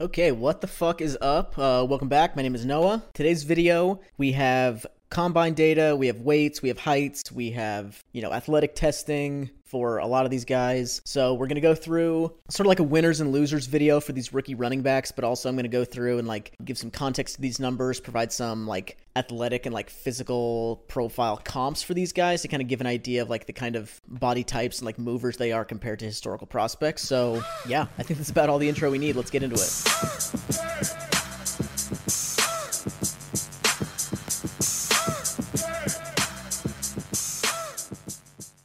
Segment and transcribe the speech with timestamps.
[0.00, 1.56] Okay, what the fuck is up?
[1.56, 2.34] Uh, welcome back.
[2.34, 3.04] My name is Noah.
[3.14, 8.20] Today's video, we have combine data, we have weights, we have heights, we have, you
[8.20, 11.02] know, athletic testing for a lot of these guys.
[11.04, 14.12] So we're going to go through sort of like a winners and losers video for
[14.12, 16.92] these rookie running backs, but also I'm going to go through and like give some
[16.92, 22.12] context to these numbers, provide some like athletic and like physical profile comps for these
[22.12, 24.86] guys to kind of give an idea of like the kind of body types and
[24.86, 27.02] like movers they are compared to historical prospects.
[27.02, 29.16] So, yeah, I think that's about all the intro we need.
[29.16, 31.13] Let's get into it.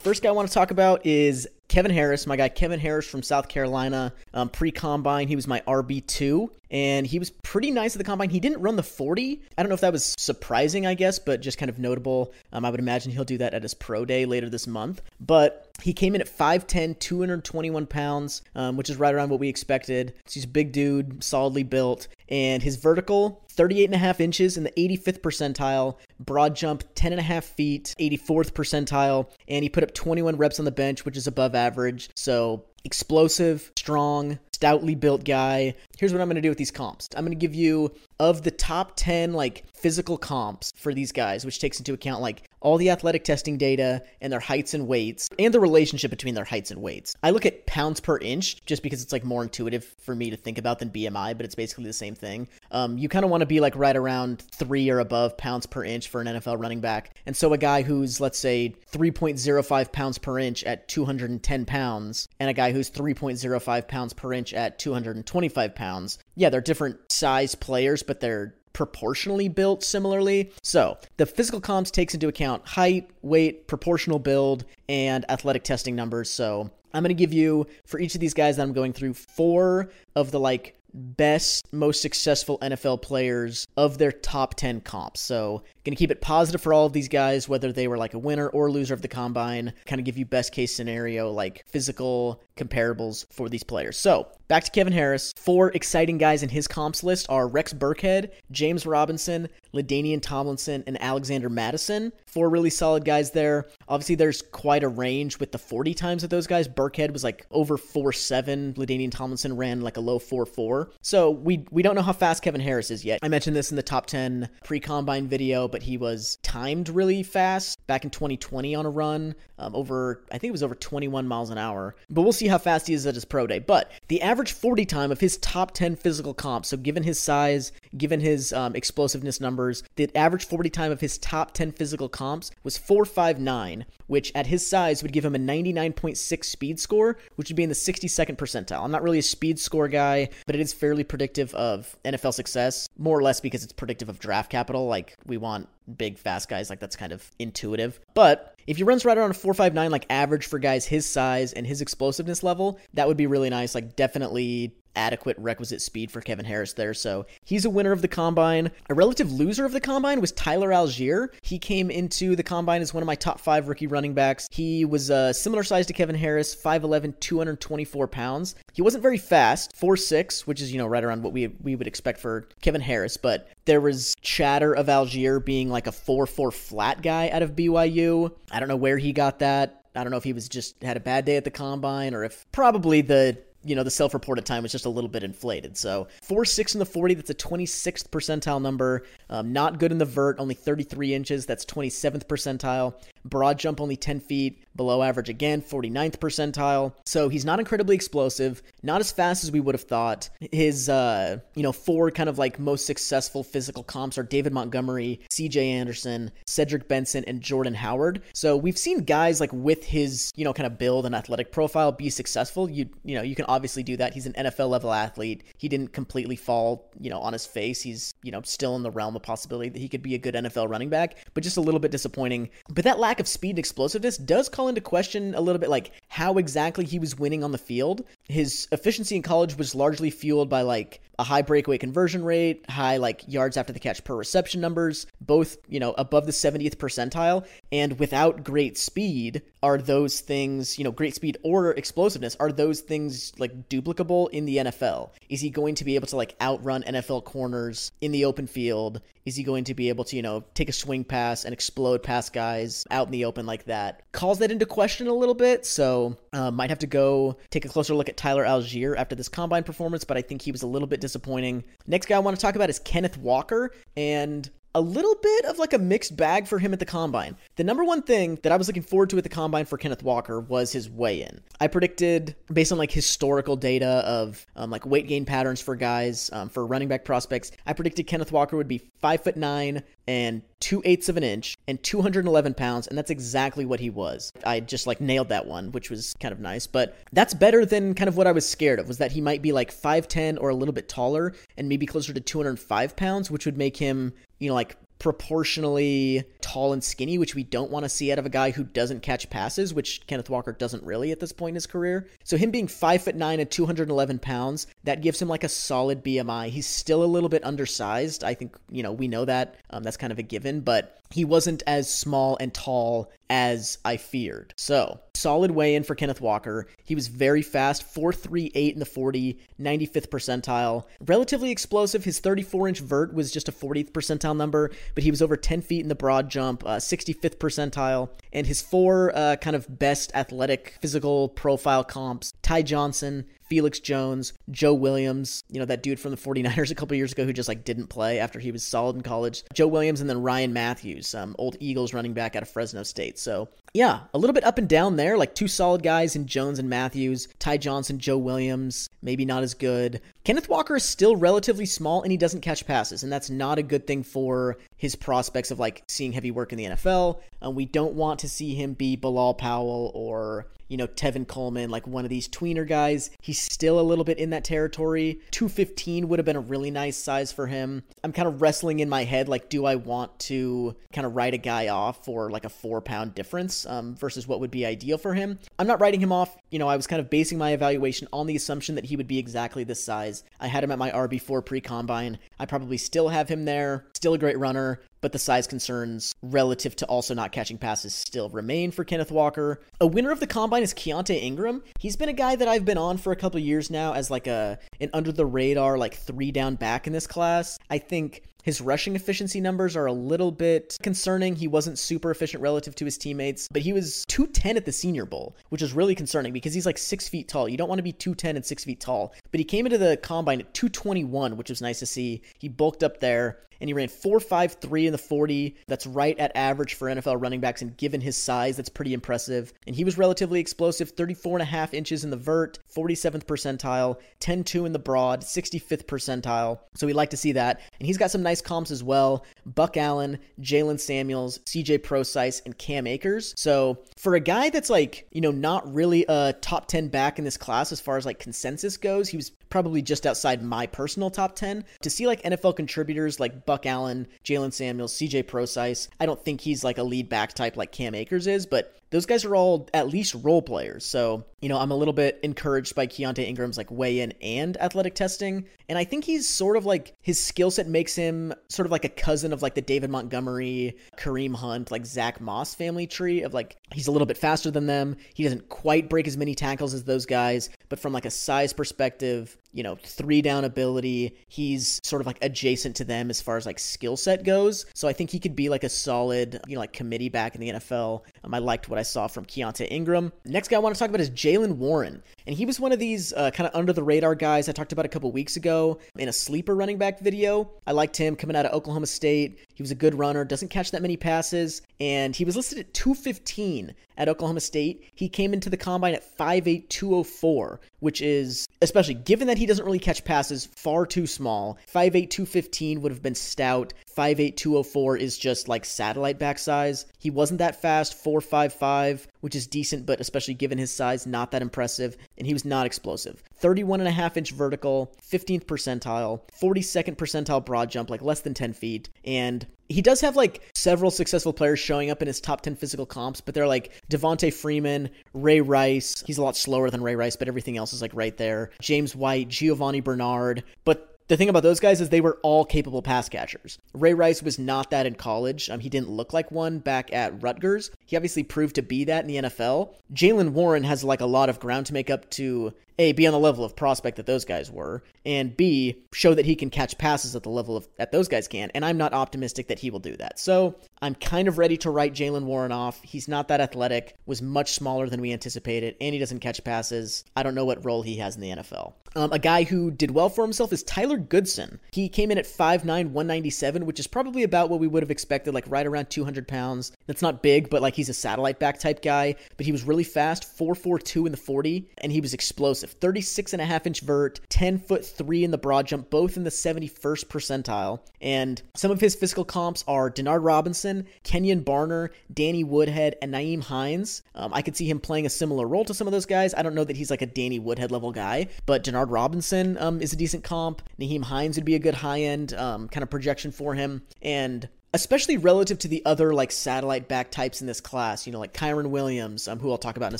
[0.09, 3.21] First guy I want to talk about is Kevin Harris, my guy Kevin Harris from
[3.21, 4.11] South Carolina.
[4.33, 8.31] Um, Pre combine, he was my RB2, and he was pretty nice at the combine.
[8.31, 9.39] He didn't run the 40.
[9.55, 12.33] I don't know if that was surprising, I guess, but just kind of notable.
[12.51, 15.03] Um, I would imagine he'll do that at his pro day later this month.
[15.21, 19.47] But he came in at 5'10, 221 pounds, um, which is right around what we
[19.47, 20.15] expected.
[20.25, 24.57] So he's a big dude, solidly built, and his vertical 38 and a half inches
[24.57, 29.69] in the 85th percentile, broad jump 10 and a half feet, 84th percentile, and he
[29.69, 32.09] put up 21 reps on the bench, which is above average.
[32.15, 35.73] So explosive, strong, stoutly built guy.
[35.97, 37.07] Here's what I'm going to do with these comps.
[37.15, 41.45] I'm going to give you of the top 10 like physical comps for these guys,
[41.45, 45.29] which takes into account like all the athletic testing data and their heights and weights
[45.39, 47.15] and the relationship between their heights and weights.
[47.23, 50.35] I look at pounds per inch just because it's like more intuitive for me to
[50.35, 52.47] think about than BMI, but it's basically the same thing.
[52.71, 55.83] Um, you kind of want to be like right around three or above pounds per
[55.83, 57.15] inch for an NFL running back.
[57.25, 62.49] And so a guy who's, let's say, 3.05 pounds per inch at 210 pounds and
[62.49, 68.03] a guy who's 3.05 pounds per inch at 225 pounds, yeah, they're different size players,
[68.03, 70.51] but they're proportionally built similarly.
[70.63, 76.29] So, the physical comps takes into account height, weight, proportional build, and athletic testing numbers.
[76.29, 79.13] So, I'm going to give you for each of these guys that I'm going through
[79.13, 85.21] four of the like best, most successful NFL players of their top 10 comps.
[85.21, 88.13] So, going to keep it positive for all of these guys, whether they were like
[88.13, 91.63] a winner or loser of the combine, kind of give you best case scenario, like
[91.67, 93.97] physical comparables for these players.
[93.97, 95.33] So, back to Kevin Harris.
[95.37, 101.01] Four exciting guys in his comps list are Rex Burkhead, James Robinson, LaDainian Tomlinson, and
[101.01, 102.11] Alexander Mattison.
[102.25, 103.67] Four really solid guys there.
[103.87, 106.67] Obviously, there's quite a range with the 40 times of those guys.
[106.67, 108.75] Burkhead was like over 4.7.
[108.75, 110.89] LaDainian Tomlinson ran like a low 4.4.
[111.01, 113.19] So we we don't know how fast Kevin Harris is yet.
[113.21, 117.85] I mentioned this in the top 10 pre-combine video, but he was timed really fast
[117.87, 121.49] back in 2020 on a run um, over, I think it was over 21 miles
[121.49, 121.95] an hour.
[122.09, 123.59] But we'll see how fast he is at his pro day.
[123.59, 127.71] But the average 40 time of his top 10 physical comps, so given his size,
[127.97, 132.51] given his um, explosiveness numbers, the average 40 time of his top 10 physical comps
[132.63, 137.55] was 459, which at his size would give him a 99.6 speed score, which would
[137.55, 138.83] be in the 62nd percentile.
[138.83, 142.87] I'm not really a speed score guy, but it is fairly predictive of NFL success,
[142.97, 144.87] more or less because it's predictive of draft capital.
[144.87, 145.67] Like we want
[145.97, 146.69] big, fast guys.
[146.69, 147.99] Like that's kind of intuitive.
[148.13, 151.65] But if he runs right around a 459, like average for guys his size and
[151.65, 153.73] his explosiveness level, that would be really nice.
[153.75, 156.93] Like definitely adequate requisite speed for Kevin Harris there.
[156.93, 158.71] So he's a winner of the combine.
[158.89, 161.29] A relative loser of the combine was Tyler Allgeier.
[161.41, 164.47] He came into the combine as one of my top five rookie running backs.
[164.51, 168.55] He was a uh, similar size to Kevin Harris, 5'11, 224 pounds.
[168.73, 171.87] He wasn't very fast, 4'6, which is, you know, right around what we, we would
[171.87, 177.01] expect for Kevin Harris, but there was chatter of Allgeier being like a 4'4 flat
[177.01, 178.31] guy out of BYU.
[178.51, 179.83] I don't know where he got that.
[179.95, 182.23] I don't know if he was just had a bad day at the combine or
[182.23, 185.77] if probably the you know, the self reported time was just a little bit inflated.
[185.77, 189.03] So 4 6 in the 40, that's a 26th percentile number.
[189.29, 192.93] Um, not good in the vert, only 33 inches, that's 27th percentile.
[193.25, 196.93] Broad jump only 10 feet, below average again, 49th percentile.
[197.05, 200.29] So he's not incredibly explosive, not as fast as we would have thought.
[200.53, 205.19] His, uh, you know, four kind of like most successful physical comps are David Montgomery,
[205.31, 208.21] CJ Anderson, Cedric Benson, and Jordan Howard.
[208.33, 211.91] So we've seen guys like with his, you know, kind of build and athletic profile
[211.91, 212.69] be successful.
[212.69, 214.13] You, you know, you can obviously do that.
[214.13, 215.43] He's an NFL level athlete.
[215.57, 217.81] He didn't completely fall, you know, on his face.
[217.81, 220.35] He's, you know, still in the realm of possibility that he could be a good
[220.35, 222.49] NFL running back, but just a little bit disappointing.
[222.69, 225.91] But that lack of speed and explosiveness does call into question a little bit like
[226.09, 228.03] how exactly he was winning on the field.
[228.25, 232.97] His efficiency in college was largely fueled by like a high breakaway conversion rate, high
[232.97, 237.47] like yards after the catch per reception numbers, both, you know, above the 70th percentile.
[237.71, 242.81] And without great speed, are those things, you know, great speed or explosiveness, are those
[242.81, 245.09] things like duplicable in the NFL?
[245.29, 249.01] Is he going to be able to like outrun NFL corners in the open field?
[249.25, 252.01] Is he going to be able to, you know, take a swing pass and explode
[252.01, 254.03] past guys out in the open like that?
[254.11, 255.65] Calls that into question a little bit.
[255.65, 259.15] So So uh, might have to go take a closer look at Tyler Allgeier after
[259.15, 261.63] this combine performance, but I think he was a little bit disappointing.
[261.87, 265.57] Next guy I want to talk about is Kenneth Walker, and a little bit of
[265.57, 267.35] like a mixed bag for him at the combine.
[267.55, 270.03] The number one thing that I was looking forward to at the combine for Kenneth
[270.03, 271.41] Walker was his weigh in.
[271.59, 276.29] I predicted, based on like historical data of um, like weight gain patterns for guys,
[276.33, 280.41] um, for running back prospects, I predicted Kenneth Walker would be five foot nine and
[280.59, 284.31] two eighths of an inch and 211 pounds, and that's exactly what he was.
[284.45, 286.67] I just like nailed that one, which was kind of nice.
[286.67, 289.41] But that's better than kind of what I was scared of, was that he might
[289.41, 293.45] be like 5'10 or a little bit taller and maybe closer to 205 pounds, which
[293.45, 297.89] would make him you know, like proportionally tall and skinny, which we don't want to
[297.89, 301.21] see out of a guy who doesn't catch passes, which Kenneth Walker doesn't really at
[301.21, 302.07] this point in his career.
[302.25, 306.03] So him being five foot nine and 211 pounds, that gives him like a solid
[306.03, 306.49] BMI.
[306.49, 308.23] He's still a little bit undersized.
[308.23, 309.55] I think, you know, we know that.
[309.69, 313.97] Um, that's kind of a given, but he wasn't as small and tall as I
[313.97, 314.53] feared.
[314.57, 316.67] So, solid weigh in for Kenneth Walker.
[316.83, 320.85] He was very fast, 438 in the 40, 95th percentile.
[321.05, 322.03] Relatively explosive.
[322.03, 325.61] His 34 inch vert was just a 40th percentile number, but he was over 10
[325.61, 328.09] feet in the broad jump, uh, 65th percentile.
[328.33, 334.33] And his four uh, kind of best athletic physical profile comps Ty Johnson, Felix Jones,
[334.51, 337.49] Joe Williams, you know, that dude from the 49ers a couple years ago who just
[337.49, 339.43] like didn't play after he was solid in college.
[339.53, 343.17] Joe Williams and then Ryan Mathews, um, old Eagles running back out of Fresno State.
[343.19, 346.59] So yeah, a little bit up and down there, like two solid guys in Jones
[346.59, 350.01] and Mathews, Ty Johnson, Joe Williams, maybe not as good.
[350.23, 353.63] Kenneth Walker is still relatively small and he doesn't catch passes, and that's not a
[353.63, 357.19] good thing for his prospects of like seeing heavy work in the NFL.
[357.41, 361.69] Um, we don't want to see him be Bilal Powell or you know, Tevin Coleman,
[361.69, 363.09] like one of these tweener guys.
[363.21, 365.19] He's still a little bit in that territory.
[365.31, 367.83] 215 would have been a really nice size for him.
[368.03, 371.33] I'm kind of wrestling in my head, like, do I want to kind of write
[371.33, 374.97] a guy off for like a four pound difference um, versus what would be ideal
[374.97, 375.39] for him?
[375.57, 376.37] I'm not writing him off.
[376.51, 379.07] You know, I was kind of basing my evaluation on the assumption that he would
[379.07, 380.23] be exactly this size.
[380.39, 382.19] I had him at my RB4 pre combine.
[382.39, 383.85] I probably still have him there.
[383.93, 388.29] Still a great runner but the size concerns relative to also not catching passes still
[388.29, 389.61] remain for Kenneth Walker.
[389.79, 391.63] A winner of the combine is Keaontay Ingram.
[391.79, 394.27] He's been a guy that I've been on for a couple years now as like
[394.27, 397.57] a an under the radar like three down back in this class.
[397.69, 401.35] I think his rushing efficiency numbers are a little bit concerning.
[401.35, 405.05] He wasn't super efficient relative to his teammates, but he was 210 at the Senior
[405.05, 407.49] Bowl, which is really concerning because he's like six feet tall.
[407.49, 409.13] You don't want to be 210 and six feet tall.
[409.31, 412.21] But he came into the combine at 221, which was nice to see.
[412.39, 415.55] He bulked up there and he ran 4.53 in the 40.
[415.67, 419.53] That's right at average for NFL running backs, and given his size, that's pretty impressive.
[419.67, 423.97] And he was relatively explosive 34 and a half inches in the vert, 47th percentile,
[424.19, 426.59] 10.2 in the broad, 65th percentile.
[426.75, 427.61] So we like to see that.
[427.79, 432.57] And he's got some nice comps as well Buck Allen, Jaylen Samuels, CJ Prosise, and
[432.57, 433.33] Cam Akers.
[433.37, 437.25] So for a guy that's like, you know, not really a top 10 back in
[437.25, 441.09] this class as far as like consensus goes, he was probably just outside my personal
[441.09, 441.65] top 10.
[441.81, 446.41] To see like NFL contributors like Buck Allen, Jaylen Samuels, CJ Prosise, I don't think
[446.41, 449.69] he's like a lead back type like Cam Akers is, but those guys are all
[449.73, 450.85] at least role players.
[450.85, 454.57] So, you know, I'm a little bit encouraged by Keaontay Ingram's like weigh in and
[454.57, 455.45] athletic testing.
[455.67, 458.85] And I think he's sort of like his skill set makes him sort of like
[458.85, 463.33] a cousin of like the David Montgomery, Kareem Hunt, like Zach Moss family tree of
[463.33, 464.95] like he's a little bit faster than them.
[465.13, 468.53] He doesn't quite break as many tackles as those guys, but from like a size
[468.53, 473.37] perspective, you know, three down ability, he's sort of like adjacent to them as far
[473.37, 474.65] as like skill set goes.
[474.73, 477.41] So I think he could be like a solid, you know, like committee back in
[477.41, 478.03] the NFL.
[478.23, 480.11] Um, I liked what I saw from Keaontay Ingram.
[480.25, 482.03] Next guy I want to talk about is Jaylen Warren.
[482.29, 484.71] And he was one of these uh, kind of under the radar guys I talked
[484.71, 487.49] about a couple weeks ago in a sleeper running back video.
[487.65, 489.39] I liked him coming out of Oklahoma State.
[489.55, 492.71] He was a good runner, doesn't catch that many passes, and he was listed at
[492.75, 494.91] 215 at Oklahoma State.
[494.93, 499.65] He came into the combine at 5'8, 204, which is, especially given that he doesn't
[499.65, 501.57] really catch passes, far too small.
[501.73, 503.73] 5'8, 215 would have been stout.
[503.97, 506.85] 5'8, 204 is just like satellite back size.
[506.99, 511.41] He wasn't that fast, 4'5'5, which is decent, but especially given his size, not that
[511.41, 511.97] impressive.
[512.17, 513.23] And he was not explosive.
[513.37, 518.33] 31 and a half inch vertical, 15th percentile, 42nd percentile broad jump, like less than
[518.33, 518.89] 10 feet.
[519.05, 522.87] And he does have like several successful players showing up in his top 10 physical
[522.87, 526.03] comps, but they're like Devonta Freeman, Ray Rice.
[526.05, 528.49] He's a lot slower than Ray Rice, but everything else is like right there.
[528.61, 530.43] James White, Giovani Bernard.
[530.65, 533.57] But the thing about those guys is they were all capable pass catchers.
[533.73, 535.49] Ray Rice was not that in college.
[535.49, 537.71] Um, he didn't look like one back at Rutgers.
[537.85, 539.73] He obviously proved to be that in the NFL.
[539.91, 543.13] Jaylen Warren has like a lot of ground to make up to A, be on
[543.13, 546.77] the level of prospect that those guys were, and B, show that he can catch
[546.77, 548.49] passes at the level of that those guys can.
[548.55, 550.17] And I'm not optimistic that he will do that.
[550.17, 552.81] So I'm kind of ready to write Jaylen Warren off.
[552.81, 557.03] He's not that athletic, was much smaller than we anticipated, and he doesn't catch passes.
[557.15, 558.73] I don't know what role he has in the NFL.
[558.95, 561.59] Um, a guy who did well for himself is Tyler Goodson.
[561.71, 565.33] He came in at 5'9, 197, which is probably about what we would have expected,
[565.33, 566.71] like right around 200 pounds.
[566.87, 569.15] That's not big, but like he's a satellite back type guy.
[569.37, 572.68] But he was really fast, 4'4'2 in the 40, and he was explosive.
[572.73, 576.23] 36 and a half inch vert, 10 foot 3 in the broad jump, both in
[576.23, 577.79] the 71st percentile.
[578.01, 583.43] And some of his physical comps are Denard Robinson, Kenjon Barner, Danny Woodhead, and Nyheim
[583.43, 584.01] Hines.
[584.15, 586.33] Um, I could see him playing a similar role to some of those guys.
[586.33, 589.81] I don't know that he's like a Danny Woodhead level guy, but Denard Robinson um,
[589.81, 590.61] is a decent comp.
[590.79, 593.81] Nyheim Hines would be a good high end um, kind of projection for him.
[594.01, 598.19] And especially relative to the other like satellite back types in this class, you know,
[598.19, 599.99] like Kyren Williams, um, who I'll talk about in a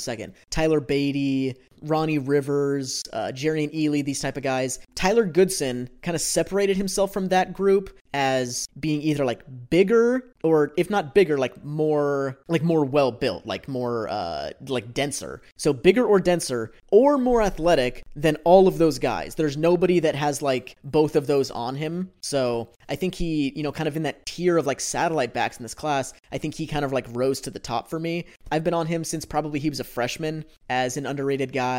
[0.00, 4.78] second, Tyler Badie, Ronnie Rivers, uh, and Ealy, these type of guys.
[4.94, 10.72] Tyler Goodson kind of separated himself from that group as being either like bigger or
[10.76, 15.42] if not bigger like more like more well built like more uh like denser.
[15.56, 19.34] So bigger or denser or more athletic than all of those guys.
[19.36, 22.10] There's nobody that has like both of those on him.
[22.20, 25.58] So i think he you know kind of in that tier of like satellite backs
[25.58, 28.24] in this class i think he kind of like rose to the top for me.
[28.50, 31.69] I've been on him since probably he was a freshman as an underrated guy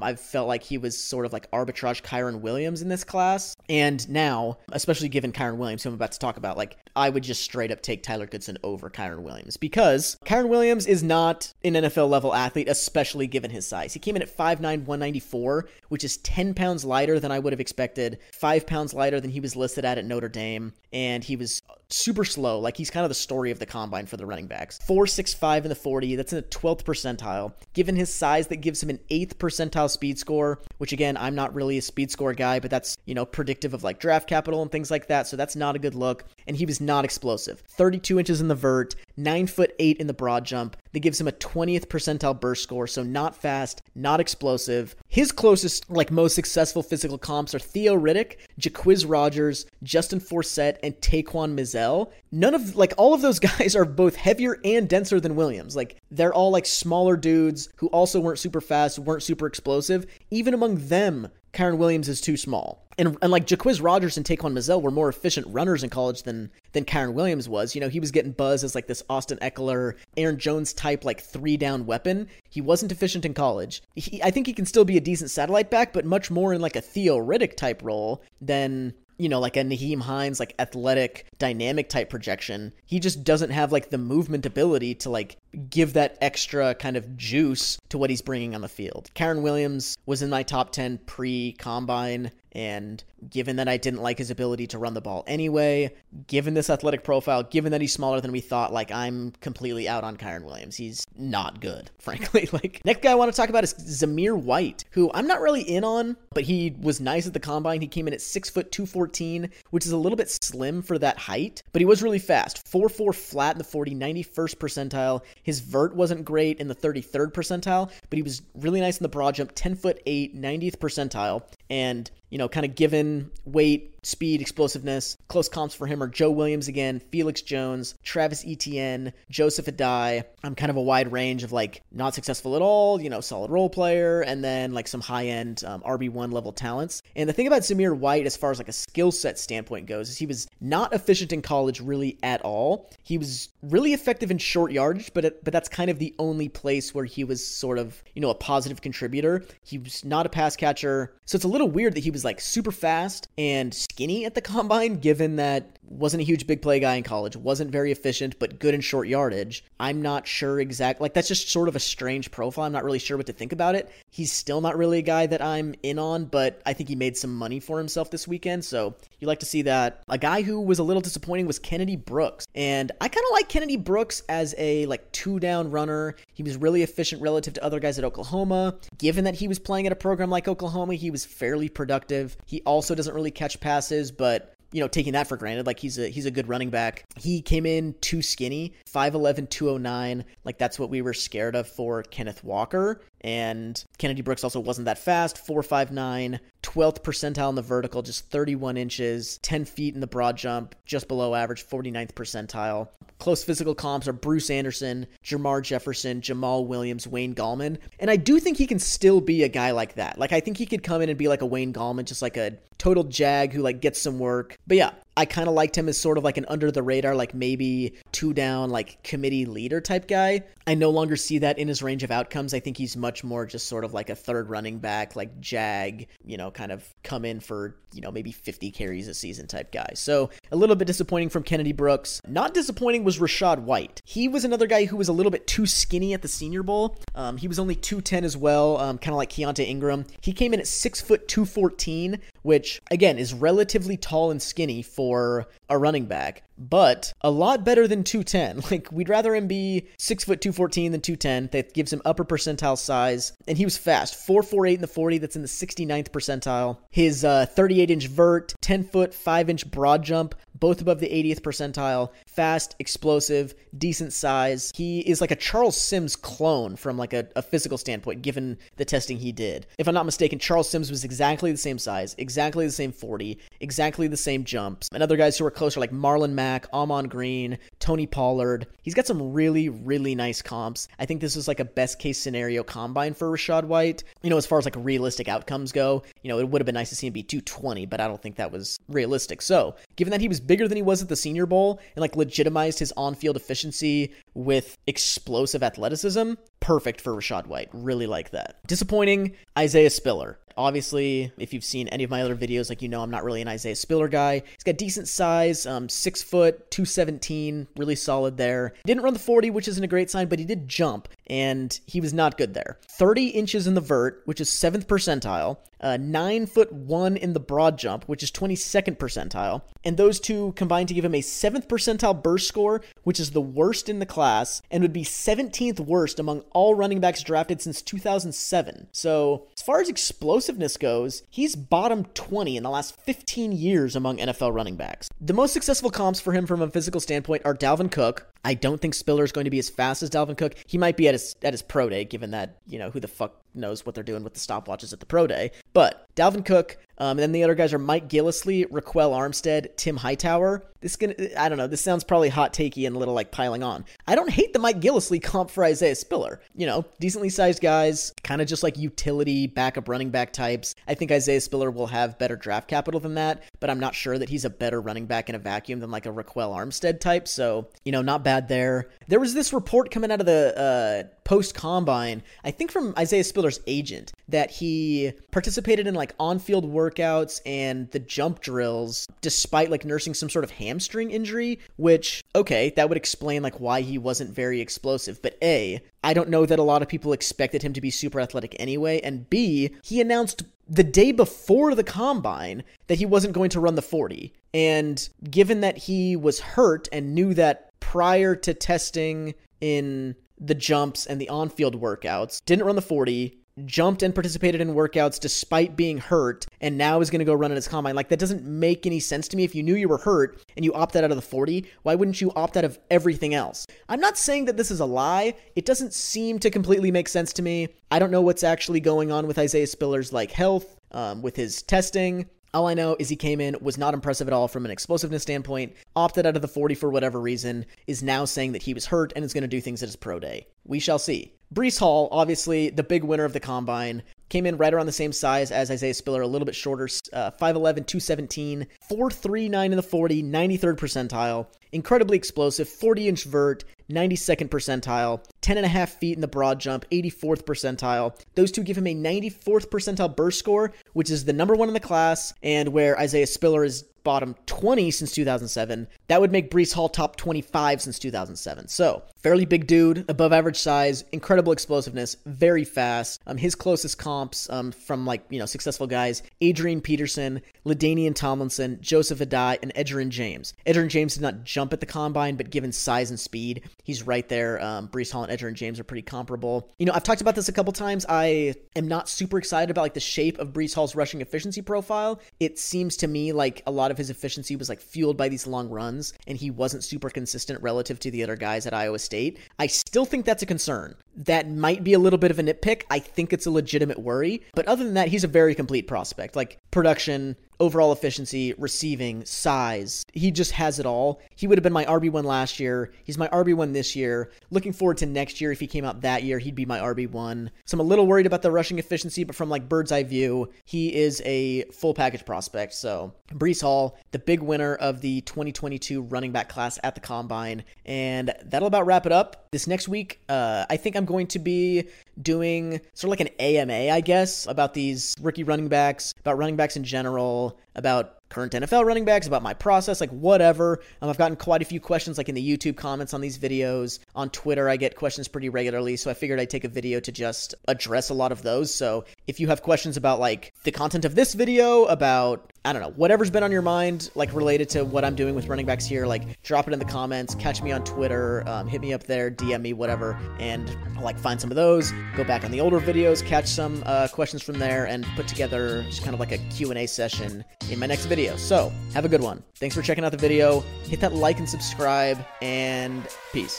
[0.00, 4.08] i've felt like he was sort of like arbitrage kyren williams in this class and
[4.08, 7.42] now especially given kyren williams who I'm about to talk about, like I would just
[7.42, 12.08] straight up take Tyler Goodson over Kyren Williams because Kyren Williams is not an NFL
[12.08, 13.92] level athlete, especially given his size.
[13.92, 17.60] He came in at 5'9, 194, which is 10 pounds lighter than I would have
[17.60, 21.62] expected, 5 pounds lighter than he was listed at at Notre Dame, and he was
[21.88, 22.58] super slow.
[22.58, 24.78] Like he's kind of the story of the combine for the running backs.
[24.86, 27.52] 4.65 in the 40, that's in the 12th percentile.
[27.74, 31.54] Given his size, that gives him an 8th percentile speed score, which again, I'm not
[31.54, 34.70] really a speed score guy, but that's, you know, predictive of like draft capital and
[34.70, 35.26] things like that.
[35.26, 36.24] So that's not a good look.
[36.46, 37.60] And he was not explosive.
[37.66, 40.76] 32 inches in the vert, 9 foot 8 in the broad jump.
[40.92, 44.96] That gives him a 20th percentile burst score, so not fast, not explosive.
[45.08, 50.94] His closest, like most successful physical comps are Theo Riddick, Jacquizz Rodgers, Justin Forsett, and
[50.96, 52.10] Taquan Mizzell.
[52.32, 55.76] None of, like, all of those guys are both heavier and denser than Williams.
[55.76, 60.06] Like, they're all, like, smaller dudes who also weren't super fast, weren't super explosive.
[60.30, 62.86] Even among them, Kyren Williams is too small.
[63.00, 66.50] And, and like Jacquizz Rodgers and Taquan Mizzell were more efficient runners in college than
[66.72, 67.74] than Kyren Williams was.
[67.74, 71.20] You know, he was getting buzz as like this Austin Ekeler, Aaron Jones type like
[71.20, 72.28] three down weapon.
[72.50, 73.82] He wasn't efficient in college.
[73.96, 76.60] He, I think he can still be a decent satellite back, but much more in
[76.60, 81.26] like a Theo Riddick type role than you know, like a Nyheim Hines, like athletic,
[81.38, 82.72] dynamic type projection.
[82.86, 85.36] He just doesn't have like the movement ability to like
[85.68, 89.10] give that extra kind of juice to what he's bringing on the field.
[89.14, 92.30] Kyren Williams was in my top 10 pre combine.
[92.52, 95.94] And given that I didn't like his ability to run the ball anyway,
[96.26, 100.04] given this athletic profile, given that he's smaller than we thought, like I'm completely out
[100.04, 100.76] on Kyren Williams.
[100.76, 102.48] He's not good, frankly.
[102.52, 105.62] Like next guy I want to talk about is Zamir White, who I'm not really
[105.62, 107.80] in on, but he was nice at the combine.
[107.80, 110.98] He came in at six foot two fourteen, which is a little bit slim for
[110.98, 112.66] that height, but he was really fast.
[112.70, 115.22] 4-4 flat in the 40, 91st percentile.
[115.42, 119.08] His vert wasn't great in the 33rd percentile, but he was really nice in the
[119.08, 121.42] broad jump, 10 foot 8, 90th percentile.
[121.68, 125.16] And you know, kind of given weight, speed, explosiveness.
[125.28, 130.24] Close comps for him are Joe Williams again, Felix Jones, Travis Etienne, Joseph Addai.
[130.42, 133.50] I'm kind of a wide range of like not successful at all, you know, solid
[133.50, 137.02] role player, and then like some high end um, RB1 level talents.
[137.16, 140.08] And the thing about Zamir White, as far as like a skill set standpoint goes,
[140.08, 142.90] is he was not efficient in college really at all.
[143.02, 146.48] He was really effective in short yardage, but it, but that's kind of the only
[146.48, 149.44] place where he was sort of you know a positive contributor.
[149.62, 152.40] He was not a pass catcher, so it's a little weird that he was like
[152.40, 156.94] super fast and skinny at the combine, given that wasn't a huge big play guy
[156.94, 159.64] in college, wasn't very efficient, but good in short yardage.
[159.80, 161.04] I'm not sure exactly.
[161.04, 162.64] Like, that's just sort of a strange profile.
[162.64, 163.90] I'm not really sure what to think about it.
[164.10, 167.16] He's still not really a guy that I'm in on, but I think he made
[167.16, 168.64] some money for himself this weekend.
[168.64, 170.02] So you like to see that.
[170.08, 172.46] A guy who was a little disappointing was Kennedy Brooks.
[172.54, 176.14] And I kind of like Kennedy Brooks as a like two down runner.
[176.34, 178.76] He was really efficient relative to other guys at Oklahoma.
[178.98, 182.36] Given that he was playing at a program like Oklahoma, he was fairly productive.
[182.46, 183.79] He also doesn't really catch passes,
[184.10, 185.66] but you know, taking that for granted.
[185.66, 187.04] Like he's a he's a good running back.
[187.16, 190.24] He came in too skinny, 5'11, 209.
[190.44, 193.00] Like that's what we were scared of for Kenneth Walker.
[193.22, 198.76] And Kennedy Brooks also wasn't that fast, 459, 12th percentile in the vertical, just 31
[198.76, 202.88] inches, 10 feet in the broad jump, just below average, 49th percentile.
[203.18, 207.78] Close physical comps are Bruce Anderson, Jermar Jefferson, Jamaal Williams, Wayne Gallman.
[207.98, 210.18] And I do think he can still be a guy like that.
[210.18, 212.38] Like, I think he could come in and be like a Wayne Gallman, just like
[212.38, 214.56] a total jag who like gets some work.
[214.66, 217.14] But yeah, I kind of liked him as sort of like an under the radar,
[217.14, 220.44] like maybe two down, like committee leader type guy.
[220.66, 222.54] I no longer see that in his range of outcomes.
[222.54, 226.06] I think he's much more just sort of like a third running back, like jag,
[226.24, 229.72] you know, kind of come in for, you know, maybe 50 carries a season type
[229.72, 229.90] guy.
[229.94, 232.22] So a little bit disappointing from Kennedy Brooks.
[232.26, 234.00] Not disappointing was Rachaad White.
[234.06, 236.96] He was another guy who was a little bit too skinny at the Senior Bowl.
[237.14, 240.06] Um, he was only 210 as well, um, kind of like Keaontay Ingram.
[240.22, 245.09] He came in at six foot 214, which again is relatively tall and skinny for
[245.18, 248.62] a running back, but a lot better than 210.
[248.70, 251.48] Like we'd rather him be six foot 214 than 210.
[251.52, 255.18] That gives him upper percentile size, and he was fast, 448 in the 40.
[255.18, 256.78] That's in the 69th percentile.
[256.90, 261.40] His uh, 38 inch vert, 10 foot 5 inch broad jump, both above the 80th
[261.40, 262.10] percentile.
[262.26, 264.70] Fast, explosive, decent size.
[264.74, 268.84] He is like a Charles Sims clone from like a, a, physical standpoint, given the
[268.84, 269.66] testing he did.
[269.78, 273.38] If I'm not mistaken, Charles Sims was exactly the same size, exactly the same 40,
[273.60, 274.88] exactly the same jumps.
[274.92, 278.66] And other guys who are closer like Marlon Mack, Ahman Green, Tony Pollard.
[278.82, 280.88] He's got some really, really nice comps.
[280.98, 284.04] I think this is like a best case scenario combine for Rachaad White.
[284.22, 286.74] You know, as far as like realistic outcomes go, you know, it would have been
[286.74, 289.42] nice to see him be 220, but I don't think that was realistic.
[289.42, 292.16] So, given that he was bigger than he was at the Senior Bowl and like
[292.16, 297.68] legitimized his on field efficiency with explosive athleticism, perfect for Rachaad White.
[297.72, 298.56] Really like that.
[298.66, 300.38] Disappointing, Isaiah Spiller.
[300.60, 303.40] Obviously, if you've seen any of my other videos, like you know, I'm not really
[303.40, 304.42] an Isaiah Spiller guy.
[304.52, 308.74] He's got decent size, um, six foot, 217, really solid there.
[308.84, 312.00] Didn't run the 40, which isn't a great sign, but he did jump, and he
[312.00, 312.76] was not good there.
[312.88, 315.58] 30 inches in the vert, which is seventh percentile.
[315.80, 320.52] Uh, nine foot one in the broad jump, which is 22nd percentile, and those two
[320.52, 324.04] combined to give him a seventh percentile burst score, which is the worst in the
[324.04, 328.88] class, and would be 17th worst among all running backs drafted since 2007.
[328.92, 334.18] So, as far as explosiveness goes, he's bottom 20 in the last 15 years among
[334.18, 335.08] NFL running backs.
[335.18, 338.26] The most successful comps for him from a physical standpoint are Dalvin Cook.
[338.44, 340.54] I don't think Spiller is going to be as fast as Dalvin Cook.
[340.66, 343.08] He might be at his at his pro day, given that you know who the
[343.08, 345.50] fuck knows what they're doing with the stopwatches at the pro day.
[345.72, 349.96] But Dalvin Cook, um, and then the other guys are Mike Gillislee, Ryquell Armstead, Tim
[349.96, 350.62] Hightower.
[350.82, 351.66] This gonna I don't know.
[351.66, 353.86] This sounds probably hot takey and a little like piling on.
[354.06, 356.40] I don't hate the Mike Gillislee comp for Isaiah Spiller.
[356.54, 360.74] You know, decently sized guys, kind of just like utility backup running back types.
[360.86, 364.18] I think Isaiah Spiller will have better draft capital than that, but I'm not sure
[364.18, 367.28] that he's a better running back in a vacuum than like a Ryquell Armstead type.
[367.28, 368.90] So you know, not bad there.
[369.08, 373.22] There was this report coming out of the uh, post combine, I think from Isaiah
[373.22, 379.70] Spiller's agent, that he participated in like on field workouts and the jump drills despite
[379.70, 383.98] like nursing some sort of hamstring injury, which, okay, that would explain like why he
[383.98, 385.20] wasn't very explosive.
[385.22, 388.20] But A, I don't know that a lot of people expected him to be super
[388.20, 389.00] athletic anyway.
[389.00, 393.74] And B, he announced the day before the combine that he wasn't going to run
[393.74, 394.32] the 40.
[394.54, 401.06] And given that he was hurt and knew that prior to testing in the jumps
[401.06, 405.76] and the on field workouts, didn't run the 40, jumped and participated in workouts despite
[405.76, 407.94] being hurt, and now is going to go run in his combine.
[407.94, 409.44] Like, that doesn't make any sense to me.
[409.44, 412.20] If you knew you were hurt and you opted out of the 40, why wouldn't
[412.20, 413.66] you opt out of everything else?
[413.88, 415.34] I'm not saying that this is a lie.
[415.56, 417.68] It doesn't seem to completely make sense to me.
[417.90, 421.62] I don't know what's actually going on with Isaiah Spiller's, like, health, um, with his
[421.62, 422.26] testing.
[422.52, 425.22] All I know is he came in, was not impressive at all from an explosiveness
[425.22, 428.86] standpoint, opted out of the 40 for whatever reason, is now saying that he was
[428.86, 430.48] hurt and is going to do things at his pro day.
[430.64, 431.32] We shall see.
[431.54, 435.12] Breece Hall, obviously the big winner of the combine, came in right around the same
[435.12, 440.22] size as Isaiah Spiller, a little bit shorter, uh, 5'11, 217, 4'3'9 in the 40,
[440.22, 441.46] 93rd percentile.
[441.72, 446.60] Incredibly explosive, 40 inch vert, 92nd percentile, 10 and a half feet in the broad
[446.60, 448.18] jump, 84th percentile.
[448.34, 451.74] Those two give him a 94th percentile burst score, which is the number one in
[451.74, 455.86] the class, and where Isaiah Spiller is bottom 20 since 2007.
[456.08, 458.68] That would make Breece Hall top 25 since 2007.
[458.68, 463.20] So, fairly big dude, above average size, incredible explosiveness, very fast.
[463.26, 468.78] Um, his closest comps um, from like, you know, successful guys, Adrian Peterson, LaDainian Tomlinson,
[468.80, 470.54] Joseph Addai, and Edgerrin James.
[470.66, 474.28] Edgerrin James did not jump at the combine, but given size and speed, he's right
[474.28, 474.62] there.
[474.62, 476.70] Um, Breece Hall and Edgerrin James are pretty comparable.
[476.78, 478.06] You know, I've talked about this a couple times.
[478.08, 482.20] I am not super excited about like the shape of Breece Hall's rushing efficiency profile.
[482.40, 485.46] It seems to me like a lot of his efficiency was like fueled by these
[485.46, 489.09] long runs, and he wasn't super consistent relative to the other guys at Iowa State
[489.10, 489.40] State.
[489.58, 490.94] I still think that's a concern.
[491.16, 492.84] That might be a little bit of a nitpick.
[492.90, 494.42] I think it's a legitimate worry.
[494.54, 496.36] But other than that, he's a very complete prospect.
[496.36, 500.04] Like production, overall efficiency, receiving, size.
[500.12, 501.20] He just has it all.
[501.36, 502.92] He would have been my RB1 last year.
[503.04, 504.30] He's my RB1 this year.
[504.50, 505.52] Looking forward to next year.
[505.52, 507.50] If he came out that year, he'd be my RB1.
[507.66, 510.50] So I'm a little worried about the rushing efficiency, but from like bird's eye view,
[510.64, 512.72] he is a full package prospect.
[512.74, 517.64] So Breece Hall, the big winner of the 2022 running back class at the combine.
[517.84, 519.46] And that'll about wrap it up.
[519.52, 521.88] This next week, uh, I think I'm going to be
[522.22, 526.56] doing sort of like an AMA, I guess, about these rookie running backs, about running
[526.56, 530.80] backs in general, about current NFL running backs, about my process, like whatever.
[531.02, 533.98] Um, I've gotten quite a few questions, like in the YouTube comments on these videos.
[534.14, 537.12] On Twitter, I get questions pretty regularly, so I figured I'd take a video to
[537.12, 538.72] just address a lot of those.
[538.72, 542.82] So if you have questions about like the content of this video, about I don't
[542.82, 545.86] know, whatever's been on your mind, like related to what I'm doing with running backs
[545.86, 549.04] here, like drop it in the comments, catch me on Twitter, um, hit me up
[549.04, 552.60] there, DM me, whatever, and I'll like find some of those, go back on the
[552.60, 556.32] older videos, catch some uh, questions from there, and put together just kind of like
[556.32, 558.36] a Q&A session in my next video.
[558.36, 559.42] So have a good one.
[559.56, 560.60] Thanks for checking out the video.
[560.84, 563.58] Hit that like and subscribe, and peace.